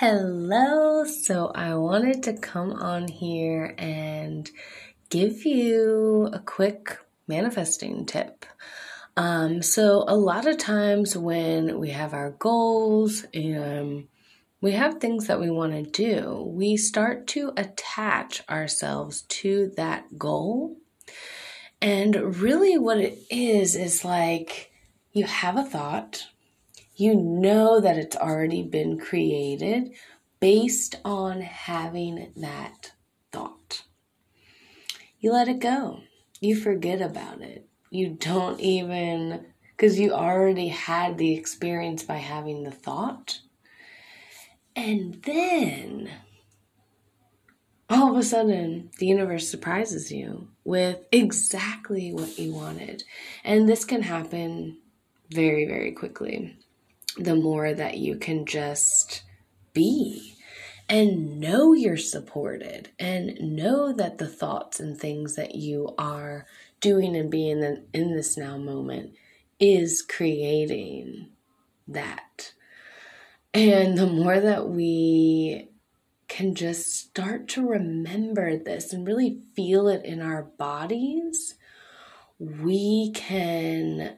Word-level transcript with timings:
Hello. 0.00 1.04
So 1.04 1.52
I 1.54 1.74
wanted 1.74 2.22
to 2.22 2.32
come 2.32 2.72
on 2.72 3.06
here 3.06 3.74
and 3.76 4.50
give 5.10 5.44
you 5.44 6.30
a 6.32 6.38
quick 6.38 6.96
manifesting 7.28 8.06
tip. 8.06 8.46
Um, 9.18 9.60
so 9.60 10.06
a 10.08 10.16
lot 10.16 10.46
of 10.46 10.56
times 10.56 11.18
when 11.18 11.78
we 11.78 11.90
have 11.90 12.14
our 12.14 12.30
goals 12.30 13.26
and 13.34 14.08
we 14.62 14.72
have 14.72 15.00
things 15.00 15.26
that 15.26 15.38
we 15.38 15.50
want 15.50 15.72
to 15.74 15.82
do, 15.82 16.50
we 16.50 16.78
start 16.78 17.26
to 17.34 17.52
attach 17.58 18.40
ourselves 18.48 19.20
to 19.28 19.70
that 19.76 20.16
goal. 20.16 20.78
And 21.82 22.40
really, 22.40 22.78
what 22.78 22.96
it 22.96 23.18
is 23.28 23.76
is 23.76 24.02
like 24.02 24.72
you 25.12 25.26
have 25.26 25.58
a 25.58 25.62
thought, 25.62 26.24
you 27.00 27.14
know 27.14 27.80
that 27.80 27.96
it's 27.96 28.16
already 28.16 28.62
been 28.62 28.98
created 28.98 29.90
based 30.38 30.96
on 31.02 31.40
having 31.40 32.30
that 32.36 32.92
thought. 33.32 33.84
You 35.18 35.32
let 35.32 35.48
it 35.48 35.60
go. 35.60 36.00
You 36.40 36.56
forget 36.56 37.00
about 37.00 37.40
it. 37.40 37.66
You 37.90 38.10
don't 38.10 38.60
even, 38.60 39.46
because 39.74 39.98
you 39.98 40.12
already 40.12 40.68
had 40.68 41.16
the 41.16 41.34
experience 41.34 42.02
by 42.02 42.16
having 42.16 42.64
the 42.64 42.70
thought. 42.70 43.40
And 44.76 45.22
then 45.22 46.10
all 47.88 48.12
of 48.12 48.18
a 48.18 48.22
sudden, 48.22 48.90
the 48.98 49.06
universe 49.06 49.48
surprises 49.48 50.12
you 50.12 50.48
with 50.64 50.98
exactly 51.10 52.12
what 52.12 52.38
you 52.38 52.52
wanted. 52.52 53.04
And 53.42 53.66
this 53.66 53.86
can 53.86 54.02
happen 54.02 54.78
very, 55.30 55.66
very 55.66 55.92
quickly 55.92 56.58
the 57.16 57.36
more 57.36 57.72
that 57.74 57.98
you 57.98 58.16
can 58.16 58.46
just 58.46 59.22
be 59.72 60.36
and 60.88 61.38
know 61.38 61.72
you're 61.72 61.96
supported 61.96 62.90
and 62.98 63.38
know 63.40 63.92
that 63.92 64.18
the 64.18 64.26
thoughts 64.26 64.80
and 64.80 64.98
things 64.98 65.36
that 65.36 65.54
you 65.54 65.94
are 65.96 66.46
doing 66.80 67.14
and 67.14 67.30
being 67.30 67.62
in, 67.62 67.84
in 67.92 68.16
this 68.16 68.36
now 68.36 68.56
moment 68.56 69.12
is 69.60 70.02
creating 70.02 71.28
that. 71.86 72.52
And 73.54 73.96
the 73.96 74.06
more 74.06 74.40
that 74.40 74.68
we 74.68 75.68
can 76.26 76.54
just 76.54 76.92
start 76.94 77.48
to 77.48 77.66
remember 77.66 78.56
this 78.56 78.92
and 78.92 79.06
really 79.06 79.42
feel 79.54 79.88
it 79.88 80.04
in 80.04 80.22
our 80.22 80.42
bodies, 80.42 81.54
we 82.38 83.12
can 83.12 84.16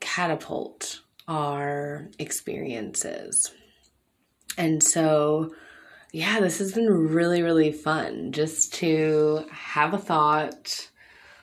catapult 0.00 1.02
our 1.30 2.10
experiences. 2.18 3.52
And 4.58 4.82
so, 4.82 5.54
yeah, 6.12 6.40
this 6.40 6.58
has 6.58 6.72
been 6.72 6.90
really, 6.90 7.40
really 7.40 7.70
fun 7.70 8.32
just 8.32 8.74
to 8.74 9.44
have 9.52 9.94
a 9.94 9.98
thought, 9.98 10.90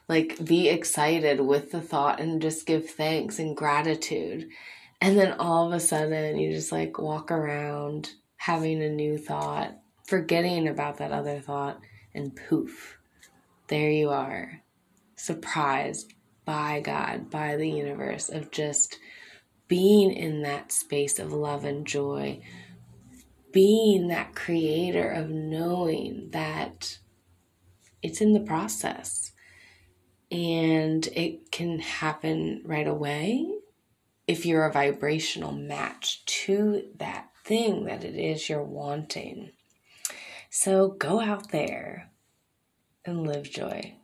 like 0.09 0.44
be 0.44 0.67
excited 0.67 1.39
with 1.39 1.71
the 1.71 1.79
thought 1.79 2.19
and 2.19 2.41
just 2.41 2.67
give 2.67 2.89
thanks 2.89 3.39
and 3.39 3.55
gratitude. 3.55 4.49
And 4.99 5.17
then 5.17 5.31
all 5.39 5.67
of 5.67 5.73
a 5.73 5.79
sudden, 5.79 6.38
you 6.38 6.51
just 6.51 6.73
like 6.73 6.99
walk 6.99 7.31
around 7.31 8.11
having 8.35 8.83
a 8.83 8.89
new 8.89 9.17
thought, 9.17 9.73
forgetting 10.05 10.67
about 10.67 10.97
that 10.97 11.13
other 11.13 11.39
thought, 11.39 11.79
and 12.13 12.35
poof, 12.35 12.97
there 13.67 13.89
you 13.89 14.09
are, 14.09 14.61
surprised 15.16 16.13
by 16.44 16.81
God, 16.81 17.29
by 17.29 17.55
the 17.55 17.69
universe, 17.69 18.27
of 18.27 18.51
just 18.51 18.97
being 19.67 20.11
in 20.11 20.41
that 20.43 20.71
space 20.71 21.19
of 21.19 21.33
love 21.33 21.65
and 21.65 21.85
joy, 21.85 22.41
being 23.51 24.07
that 24.07 24.35
creator 24.35 25.09
of 25.09 25.29
knowing 25.29 26.29
that 26.31 26.97
it's 28.01 28.21
in 28.21 28.33
the 28.33 28.39
process 28.39 29.31
and 30.31 31.07
it 31.07 31.51
can 31.51 31.79
happen 31.79 32.61
right 32.66 32.88
away 32.88 33.50
if 34.27 34.45
you're 34.45 34.66
a 34.66 34.72
vibrational 34.72 35.53
match 35.53 36.25
to 36.25 36.83
that 36.97 37.29
thing 37.45 37.85
that 37.85 38.03
it 38.03 38.16
is 38.16 38.50
you're 38.50 38.61
wanting. 38.61 39.51
So 40.50 40.89
go 40.89 41.22
out 41.22 41.51
there 41.51 42.11
and 43.06 43.25
live 43.25 43.50
joy. 43.50 43.95